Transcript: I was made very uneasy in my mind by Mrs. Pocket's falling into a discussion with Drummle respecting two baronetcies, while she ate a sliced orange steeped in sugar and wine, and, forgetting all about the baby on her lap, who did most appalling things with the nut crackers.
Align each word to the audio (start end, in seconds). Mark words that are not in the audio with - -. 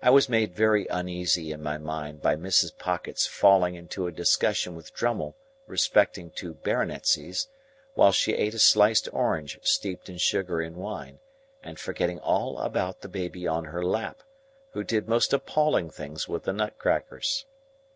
I 0.00 0.10
was 0.10 0.28
made 0.28 0.54
very 0.54 0.86
uneasy 0.86 1.50
in 1.50 1.64
my 1.64 1.76
mind 1.76 2.22
by 2.22 2.36
Mrs. 2.36 2.78
Pocket's 2.78 3.26
falling 3.26 3.74
into 3.74 4.06
a 4.06 4.12
discussion 4.12 4.76
with 4.76 4.94
Drummle 4.94 5.34
respecting 5.66 6.30
two 6.30 6.54
baronetcies, 6.54 7.48
while 7.94 8.12
she 8.12 8.34
ate 8.34 8.54
a 8.54 8.60
sliced 8.60 9.08
orange 9.12 9.58
steeped 9.64 10.08
in 10.08 10.18
sugar 10.18 10.60
and 10.60 10.76
wine, 10.76 11.18
and, 11.60 11.80
forgetting 11.80 12.20
all 12.20 12.56
about 12.60 13.00
the 13.00 13.08
baby 13.08 13.48
on 13.48 13.64
her 13.64 13.82
lap, 13.84 14.22
who 14.74 14.84
did 14.84 15.08
most 15.08 15.32
appalling 15.32 15.90
things 15.90 16.28
with 16.28 16.44
the 16.44 16.52
nut 16.52 16.78
crackers. 16.78 17.44